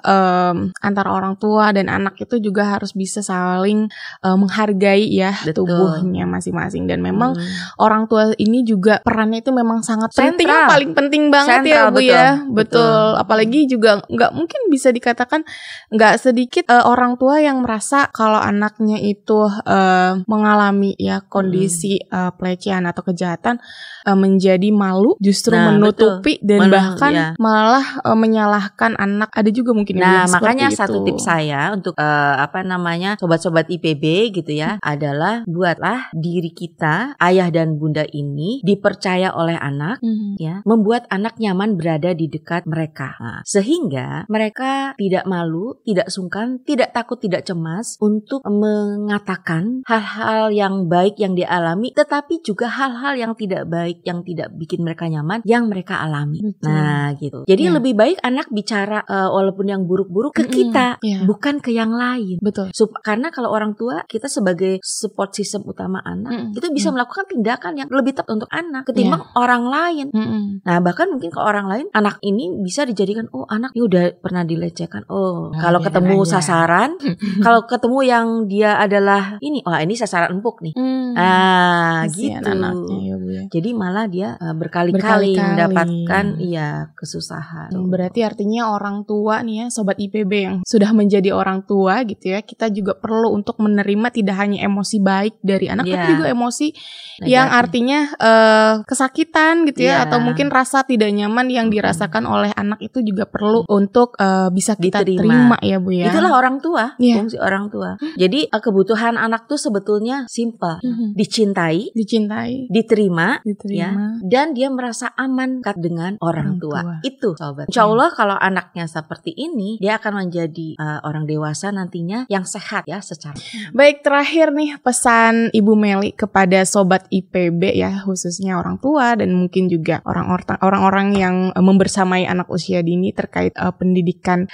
em, 0.00 0.56
antara 0.78 1.10
orang 1.10 1.34
tua 1.34 1.70
dan 1.70 1.86
anak 1.86 2.14
itu 2.18 2.38
juga 2.38 2.64
harus 2.68 2.92
bisa 2.92 3.20
saling 3.20 3.90
eh, 4.20 4.36
menghargai 4.36 5.06
ya 5.06 5.32
Betul. 5.42 5.66
tubuhnya 5.66 6.24
masing-masing 6.24 6.84
dan 6.84 7.00
memang 7.00 7.32
Hmm. 7.32 7.48
orang 7.78 8.04
tua 8.04 8.34
ini 8.36 8.62
juga 8.62 9.00
perannya 9.00 9.40
itu 9.40 9.50
memang 9.50 9.80
sangat 9.80 10.12
penting, 10.12 10.44
Sentral. 10.44 10.68
paling 10.68 10.90
penting 10.92 11.22
banget 11.28 11.62
ya 11.62 11.80
Sentral, 11.80 11.86
Bu 11.86 11.96
betul. 11.96 12.08
ya. 12.08 12.28
Betul. 12.42 12.60
Betul. 12.62 13.08
Apalagi 13.16 13.60
juga 13.66 13.90
nggak 14.02 14.30
mungkin 14.32 14.60
bisa 14.68 14.88
dikatakan 14.88 15.42
nggak 15.88 16.14
sedikit 16.16 16.64
eh, 16.66 16.82
orang 16.82 17.16
tua 17.16 17.38
yang 17.38 17.60
merasa 17.60 18.06
kalau 18.08 18.38
anaknya 18.38 18.98
itu 18.98 19.44
eh, 19.64 20.12
mengalami 20.26 20.92
ya 20.96 21.20
kondisi 21.22 21.96
Hmm. 22.02 22.28
eh, 22.28 22.32
pelecehan 22.34 22.84
atau 22.84 23.02
kejahatan 23.02 23.56
eh, 24.02 24.14
menjadi 24.14 24.68
malu, 24.70 25.14
justru 25.18 25.52
Nah, 25.52 25.70
menutupi 25.70 26.36
dan 26.40 26.66
Menu- 26.66 26.74
bahkan 26.74 27.12
ya. 27.12 27.26
malah 27.36 28.02
eh, 28.02 28.16
menyalahkan 28.16 28.92
anak. 28.96 29.31
Ada 29.32 29.48
juga 29.48 29.72
mungkin 29.72 29.96
yang 29.96 30.04
Nah, 30.04 30.24
makanya 30.28 30.68
itu. 30.68 30.76
satu 30.76 31.02
tips 31.02 31.24
saya 31.24 31.72
untuk 31.72 31.96
eh, 31.96 32.34
apa 32.36 32.60
namanya 32.62 33.16
sobat-sobat 33.16 33.66
IPB 33.66 34.04
gitu 34.34 34.52
ya 34.52 34.76
adalah 34.78 35.42
buatlah 35.44 36.12
diri 36.12 36.52
kita 36.52 37.16
ayah 37.18 37.48
dan 37.48 37.76
bunda 37.76 38.04
ini 38.06 38.60
dipercaya 38.62 39.32
oleh 39.32 39.56
anak 39.56 39.98
Mhm. 40.00 40.36
ya 40.36 40.60
membuat 40.62 41.08
anak 41.08 41.36
nyaman 41.36 41.74
berada 41.74 42.12
di 42.12 42.28
dekat 42.28 42.64
mereka 42.64 43.16
Nah, 43.18 43.40
sehingga 43.42 44.28
mereka 44.28 44.92
tidak 44.94 45.24
malu 45.24 45.80
tidak 45.82 46.08
sungkan 46.08 46.60
tidak 46.62 46.92
takut 46.92 47.16
tidak 47.16 47.42
cemas 47.42 47.96
untuk 47.98 48.44
mengatakan 48.44 49.80
hal-hal 49.86 50.50
yang 50.50 50.86
baik 50.86 51.16
yang 51.16 51.32
dialami 51.32 51.90
tetapi 51.92 52.42
juga 52.42 52.68
hal-hal 52.68 53.14
yang 53.14 53.32
tidak 53.32 53.64
baik 53.64 54.02
yang 54.02 54.20
tidak 54.22 54.52
bikin 54.52 54.82
mereka 54.82 55.06
nyaman 55.06 55.40
yang 55.44 55.66
mereka 55.66 55.98
alami 55.98 56.38
Betul. 56.42 56.68
nah 56.68 57.14
gitu 57.16 57.40
jadi 57.44 57.62
Ya. 57.62 57.72
lebih 57.72 57.94
baik 57.94 58.18
anak 58.20 58.50
bicara 58.50 59.00
eh, 59.22 59.30
walaupun 59.30 59.66
yang 59.66 59.82
buruk-buruk 59.82 60.32
ke 60.32 60.42
Mm-mm. 60.42 60.54
kita 60.54 60.86
Iya. 60.98 61.22
bukan 61.22 61.58
ke 61.58 61.70
yang 61.70 61.90
lain 61.90 62.38
Betul. 62.38 62.70
Sup- 62.72 62.98
karena 62.98 63.28
kalau 63.28 63.48
orang 63.48 63.72
tua 63.72 64.02
kita 64.04 64.26
sebagai 64.26 64.78
support 64.80 65.32
system 65.32 65.62
utama 65.64 66.00
anak 66.00 66.30
Mm-mm. 66.30 66.52
itu 66.52 66.66
bisa 66.68 66.88
Mm. 66.88 66.94
melakukan 66.94 67.24
tindakan 67.26 67.72
yang 67.76 67.88
lebih 67.88 68.12
tepat 68.12 68.30
untuk 68.32 68.50
anak 68.50 68.82
ketimbang 68.84 69.22
Iya. 69.22 69.32
orang 69.34 69.62
lain. 69.64 70.06
Mhm. 70.08 70.42
Nah 70.62 70.78
bahkan 70.78 71.06
mungkin 71.08 71.28
ke 71.28 71.38
orang 71.38 71.66
lain 71.66 71.86
anak 71.90 72.18
ini 72.20 72.50
bisa 72.58 72.82
dijadikan 72.82 73.26
oh 73.30 73.46
anak 73.46 73.70
ini 73.72 73.82
udah 73.82 74.02
pernah 74.16 74.42
dilecehkan. 74.42 75.06
Oh 75.06 75.48
Nah, 75.48 75.60
kalau 75.60 75.78
biarin 75.78 75.86
ketemu 75.92 76.16
aja. 76.18 76.30
sasaran, 76.34 76.90
kalau 77.44 77.60
ketemu 77.64 77.98
yang 78.02 78.26
dia 78.46 78.76
adalah 78.76 79.36
ini 79.38 79.60
wah 79.60 79.78
ini 79.78 79.92
sasaran 79.92 80.32
empuk 80.32 80.60
nih. 80.60 80.72
Hmm. 80.72 81.12
Ah 81.14 82.08
gitu. 82.08 82.32
anaknya 82.42 82.96
ya 83.02 83.14
Bu 83.16 83.28
ya. 83.28 83.42
Jadi 83.48 83.70
malah 83.72 84.06
dia 84.06 84.34
uh, 84.34 84.52
berkali-kali 84.52 84.98
Berkali-kali. 84.98 85.36
mendapatkan 85.36 86.24
iya 86.38 86.68
kesusahan. 86.92 87.70
Hmm, 87.70 87.88
Berarti 87.88 88.20
artinya 88.22 88.70
orang 88.70 89.02
tua 89.02 89.11
nih 89.42 89.56
ya 89.56 89.66
sobat 89.68 89.96
IPB 89.96 90.32
yang 90.32 90.56
sudah 90.64 90.90
menjadi 90.92 91.32
orang 91.32 91.62
tua 91.62 92.02
gitu 92.02 92.32
ya, 92.32 92.40
kita 92.40 92.68
juga 92.68 92.94
perlu 92.94 93.32
untuk 93.32 93.58
menerima 93.58 94.08
tidak 94.10 94.36
hanya 94.38 94.62
emosi 94.62 94.96
baik 94.98 95.34
dari 95.40 95.66
anak 95.66 95.84
Iya. 95.84 95.94
tapi 95.94 96.10
juga 96.14 96.26
emosi 96.28 96.68
Negatif. 96.72 97.26
yang 97.28 97.48
artinya 97.48 97.98
eh, 98.14 98.74
kesakitan 98.84 99.54
gitu 99.66 99.80
ya 99.82 99.92
Iya. 99.92 100.04
atau 100.06 100.18
mungkin 100.18 100.48
rasa 100.48 100.82
tidak 100.82 101.10
nyaman 101.10 101.48
yang 101.48 101.66
dirasakan 101.68 102.24
oleh 102.24 102.52
anak 102.52 102.78
itu 102.80 103.02
juga 103.02 103.26
perlu 103.26 103.64
untuk 103.66 104.14
eh, 104.16 104.48
bisa 104.50 104.74
kita 104.74 105.02
Diterima. 105.02 105.20
terima 105.20 105.56
ya 105.60 105.76
Bu 105.78 105.90
ya. 105.90 106.06
Itulah 106.08 106.32
orang 106.32 106.56
tua, 106.58 106.94
Iya. 106.96 107.14
fungsi 107.18 107.36
orang 107.36 107.66
tua. 107.68 107.96
Jadi 108.14 108.46
uh, 108.46 108.60
kebutuhan 108.60 109.16
anak 109.16 109.46
tuh 109.46 109.56
sebetulnya 109.56 110.24
simple, 110.28 110.78
Mhm. 110.80 111.16
dicintai, 111.16 111.90
dicintai, 111.92 112.68
diterima, 112.68 113.40
diterima. 113.42 114.20
dan 114.22 114.52
dia 114.52 114.68
merasa 114.68 115.10
aman 115.14 115.60
dengan 115.76 116.14
orang 116.20 116.56
Orang 116.58 116.60
tua. 116.60 116.80
tua. 116.82 116.94
Itu, 117.02 117.34
sobat. 117.34 117.66
Insya 117.68 117.84
Allah 117.84 118.08
kalau 118.12 118.36
anaknya 118.36 118.84
seperti 119.02 119.34
ini, 119.34 119.76
dia 119.82 119.98
akan 119.98 120.26
menjadi 120.26 120.78
uh, 120.78 121.00
orang 121.02 121.26
dewasa 121.26 121.74
nantinya 121.74 122.24
yang 122.30 122.46
sehat 122.46 122.86
ya 122.86 123.02
secara. 123.02 123.34
Baik, 123.74 124.06
terakhir 124.06 124.54
nih 124.54 124.78
pesan 124.78 125.50
Ibu 125.50 125.72
Meli 125.74 126.14
kepada 126.14 126.62
sobat 126.62 127.10
IPB 127.10 127.74
ya, 127.74 128.06
khususnya 128.06 128.56
orang 128.56 128.78
tua 128.78 129.18
dan 129.18 129.34
mungkin 129.34 129.66
juga 129.66 129.98
orang-orang 130.06 130.58
orang-orang 130.62 131.08
yang 131.16 131.36
eh, 131.50 131.64
membersamai 131.64 132.24
anak 132.28 132.46
usia 132.52 132.80
dini 132.84 133.10
terkait 133.10 133.52
eh, 133.56 133.74
pendidikan 133.74 134.46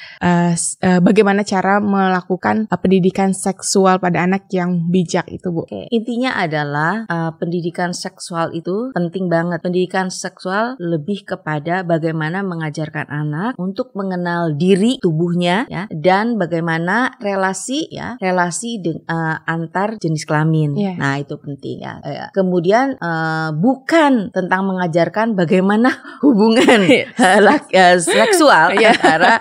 s- 0.54 0.78
eh, 0.80 1.02
bagaimana 1.02 1.44
cara 1.44 1.82
melakukan 1.82 2.70
eh, 2.70 2.78
pendidikan 2.78 3.36
seksual 3.36 4.00
pada 4.00 4.24
anak 4.24 4.48
yang 4.54 4.88
bijak 4.88 5.28
itu, 5.28 5.50
Bu. 5.50 5.68
Oke, 5.68 5.90
intinya 5.90 6.38
adalah 6.38 7.04
uh, 7.10 7.34
pendidikan 7.34 7.90
seksual 7.90 8.54
itu 8.54 8.94
penting 8.94 9.26
banget. 9.26 9.58
Pendidikan 9.58 10.08
seksual 10.08 10.78
lebih 10.78 11.26
kepada 11.26 11.82
bagaimana 11.82 12.46
mengajarkan 12.46 13.10
anak 13.10 13.52
untuk 13.58 13.90
mengenal 13.98 14.37
diri 14.54 15.02
tubuhnya 15.02 15.66
ya 15.66 15.84
dan 15.90 16.38
bagaimana 16.38 17.18
relasi 17.18 17.90
ya 17.90 18.14
relasi 18.22 18.78
deng- 18.78 19.04
uh, 19.06 19.42
antar 19.44 19.98
jenis 19.98 20.24
kelamin. 20.24 20.74
Iya. 20.78 20.94
Nah 20.98 21.14
itu 21.18 21.34
penting 21.36 21.76
ya. 21.82 21.98
Eh, 22.02 22.30
Kemudian 22.30 22.94
uh, 23.00 23.50
bukan 23.52 24.30
tentang 24.30 24.68
mengajarkan 24.68 25.34
bagaimana 25.34 25.90
hubungan 26.24 26.84
uh, 27.18 27.40
laki- 27.42 27.74
uh, 27.74 27.96
seksual 27.98 28.74
Iya. 28.78 28.94
antara 28.94 29.32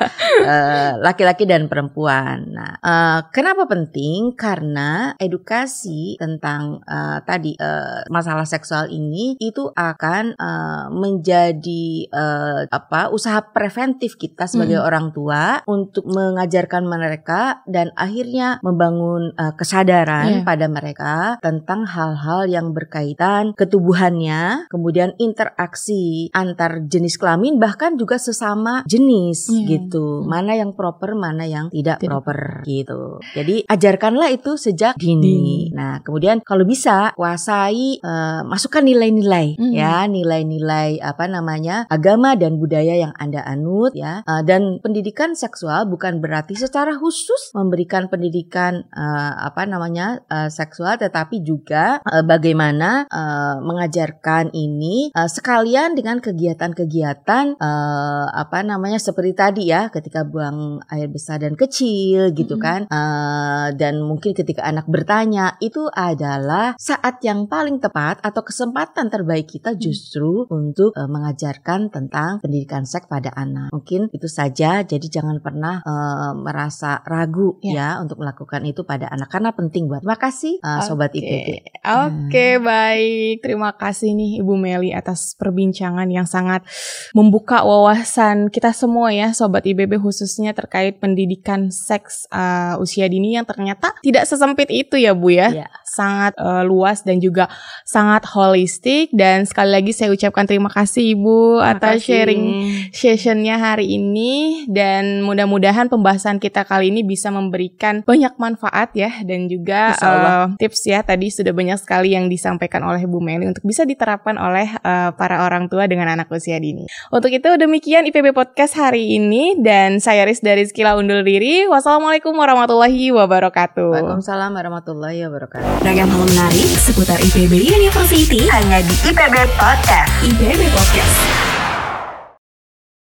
uh, 0.41 0.91
laki-laki 1.03 1.45
dan 1.45 1.67
perempuan. 1.67 2.49
Nah, 2.53 2.73
uh, 2.81 3.19
kenapa 3.29 3.67
penting? 3.69 4.33
Karena 4.33 5.13
edukasi 5.19 6.15
tentang 6.17 6.81
uh, 6.87 7.19
tadi 7.21 7.53
uh, 7.59 8.07
masalah 8.09 8.47
seksual 8.47 8.89
ini 8.89 9.35
itu 9.37 9.69
akan 9.73 10.33
uh, 10.37 10.85
menjadi 10.89 12.07
uh, 12.09 12.61
apa 12.69 13.11
usaha 13.11 13.41
preventif 13.43 14.15
kita 14.15 14.47
sebagai 14.47 14.76
Orang 14.79 15.11
tua 15.11 15.61
untuk 15.65 16.05
mengajarkan 16.05 16.83
mereka 16.83 17.61
dan 17.65 17.89
akhirnya 17.95 18.59
membangun 18.61 19.31
uh, 19.35 19.53
kesadaran 19.53 20.41
Iya. 20.41 20.43
pada 20.43 20.65
mereka 20.67 21.13
tentang 21.39 21.87
hal-hal 21.87 22.45
yang 22.47 22.73
berkaitan 22.73 23.53
ketubuhannya, 23.55 24.67
kemudian 24.67 25.15
interaksi 25.17 26.27
antar 26.35 26.83
jenis 26.83 27.15
kelamin 27.15 27.55
bahkan 27.55 27.95
juga 27.95 28.19
sesama 28.19 28.83
jenis 28.85 29.47
Iya. 29.47 29.65
gitu. 29.87 30.23
Hmm. 30.23 30.29
Mana 30.29 30.53
yang 30.53 30.75
proper, 30.75 31.15
mana 31.15 31.47
yang 31.47 31.71
tidak, 31.71 32.03
Tidak 32.03 32.09
proper 32.11 32.61
gitu. 32.65 33.21
Jadi 33.33 33.63
ajarkanlah 33.63 34.29
itu 34.29 34.59
sejak 34.59 34.99
dini. 34.99 35.23
Dini. 35.23 35.59
Nah, 35.71 36.03
kemudian 36.03 36.43
kalau 36.43 36.67
bisa 36.67 37.15
kuasai 37.15 37.99
eh, 37.99 38.41
masukkan 38.43 38.83
nilai-nilai 38.83 39.55
Hmm. 39.55 39.71
ya, 39.73 40.03
nilai-nilai 40.05 40.99
apa 40.99 41.25
namanya? 41.25 41.85
agama 41.87 42.35
dan 42.35 42.59
budaya 42.59 42.97
yang 42.97 43.13
Anda 43.15 43.41
anut 43.43 43.95
ya. 43.95 44.21
Eh, 44.27 44.41
dan 44.43 44.66
pendidikan 44.83 45.33
seksual 45.33 45.87
bukan 45.87 46.19
berarti 46.19 46.53
secara 46.55 46.95
khusus 46.95 47.51
memberikan 47.55 48.11
pendidikan 48.11 48.83
eh, 48.91 49.33
apa 49.39 49.63
namanya? 49.63 50.19
eh, 50.27 50.49
seksual 50.51 50.99
tetapi 50.99 51.41
juga 51.41 52.03
eh, 52.03 52.23
bagaimana 52.23 53.07
eh, 53.07 53.55
mengajarkan 53.61 54.51
ini 54.51 55.11
eh, 55.13 55.29
sekalian 55.29 55.95
dengan 55.95 56.19
kegiatan-kegiatan 56.19 57.45
eh, 57.57 58.25
apa 58.33 58.59
namanya 58.65 58.99
seperti 58.99 59.31
tadi 59.33 59.63
ya 59.69 59.87
ketika 59.87 60.25
buang 60.25 60.81
air 60.89 61.07
besar 61.07 61.39
dan 61.39 61.53
kecil 61.55 62.33
gitu 62.33 62.55
Mm-mm. 62.57 62.65
kan 62.65 62.81
Eh, 62.87 63.67
dan 63.77 64.01
mungkin 64.01 64.33
ketika 64.33 64.65
anak 64.65 64.89
bertanya 64.89 65.53
itu 65.61 65.85
adalah 65.93 66.73
saat 66.81 67.21
yang 67.21 67.45
paling 67.45 67.77
tepat 67.77 68.17
atau 68.25 68.41
kesempatan 68.41 69.13
terbaik 69.13 69.45
kita 69.45 69.77
Mm. 69.77 69.79
justru 69.79 70.49
untuk 70.49 70.97
eh, 70.97 71.05
mengajarkan 71.05 71.93
tentang 71.93 72.41
pendidikan 72.41 72.81
seks 72.87 73.05
pada 73.05 73.29
anak 73.37 73.69
mungkin 73.69 74.09
itu 74.09 74.25
saja 74.25 74.56
jadi 74.81 75.21
jangan 75.21 75.37
pernah 75.37 75.85
eh, 75.85 76.31
merasa 76.33 77.01
ragu 77.05 77.59
Ya. 77.61 77.73
ya 77.73 77.89
untuk 78.01 78.21
melakukan 78.21 78.61
itu 78.65 78.81
pada 78.81 79.09
anak 79.09 79.29
karena 79.29 79.51
penting 79.51 79.85
buat 79.85 80.01
terima 80.01 80.17
kasih 80.17 80.57
eh, 80.61 80.81
sobat 80.81 81.13
Oke. 81.13 81.19
IPB 81.19 81.47
Oke, 81.87 82.47
baik. 82.59 83.35
Terima 83.39 83.71
kasih 83.71 84.11
nih 84.11 84.43
Ibu 84.43 84.53
Meli 84.55 84.91
atas 84.91 85.33
perbincangan 85.35 86.07
yang 86.07 86.27
sangat 86.27 86.67
membuka 87.15 87.63
wawasan 87.63 88.51
kita 88.51 88.75
semua 88.75 89.09
ya, 89.11 89.31
sobat 89.31 89.63
IBB 89.63 89.95
khususnya 89.97 90.51
terkait 90.51 90.99
pendidikan 90.99 91.71
seks 91.71 92.27
uh, 92.29 92.75
usia 92.77 93.07
dini 93.07 93.39
yang 93.39 93.47
ternyata 93.47 93.95
tidak 94.03 94.27
sesempit 94.27 94.67
itu 94.67 94.99
ya, 94.99 95.15
Bu 95.15 95.31
ya. 95.31 95.47
Iya. 95.63 95.67
Sangat 95.87 96.35
uh, 96.37 96.67
luas 96.67 97.01
dan 97.01 97.17
juga 97.17 97.47
sangat 97.87 98.27
holistik 98.29 99.09
dan 99.15 99.47
sekali 99.47 99.71
lagi 99.71 99.91
saya 99.95 100.11
ucapkan 100.11 100.43
terima 100.43 100.67
kasih 100.67 101.15
Ibu 101.15 101.63
Terima 101.63 101.71
atas 101.71 101.95
kasih. 101.99 102.07
sharing 102.07 102.43
sessionnya 102.91 103.55
hari 103.57 103.95
ini 103.95 104.46
dan 104.67 105.23
mudah-mudahan 105.23 105.87
pembahasan 105.91 106.37
kita 106.37 106.63
kali 106.67 106.89
ini 106.89 107.03
bisa 107.03 107.29
memberikan 107.33 108.01
banyak 108.03 108.33
manfaat 108.39 108.93
ya 108.93 109.11
dan 109.23 109.47
juga 109.51 109.93
eh, 109.97 110.45
tips 110.59 110.81
ya 110.87 110.99
tadi 111.03 111.29
sudah 111.31 111.51
banyak 111.51 111.79
sekali 111.79 112.13
yang 112.15 112.27
disampaikan 112.31 112.83
oleh 112.85 113.03
Bu 113.05 113.19
Meli 113.23 113.49
untuk 113.49 113.63
bisa 113.65 113.83
diterapkan 113.83 114.35
oleh 114.37 114.67
eh, 114.71 115.09
para 115.15 115.43
orang 115.45 115.67
tua 115.71 115.85
dengan 115.85 116.11
anak 116.11 116.31
usia 116.31 116.57
dini. 116.57 116.87
Untuk 117.11 117.31
itu 117.31 117.55
demikian 117.57 118.07
IPB 118.07 118.31
Podcast 118.31 118.77
hari 118.77 119.17
ini 119.17 119.59
dan 119.59 119.99
saya 119.99 120.23
Riz 120.27 120.43
dari 120.43 120.65
Skila 120.67 120.95
undur 120.99 121.21
diri. 121.23 121.65
Wassalamualaikum 121.67 122.35
warahmatullahi 122.35 123.11
wabarakatuh. 123.11 123.91
Waalaikumsalam 123.93 124.51
warahmatullahi 124.53 125.25
wabarakatuh 125.27 125.83
Ragam 125.83 126.09
hal 126.09 126.23
menarik 126.27 126.69
seputar 126.83 127.17
IPB 127.21 127.73
University 127.73 128.45
hanya 128.49 128.83
di 128.83 128.95
IPB 129.07 129.35
Podcast. 129.57 130.11
IPB 130.25 130.61
Podcast. 130.71 131.56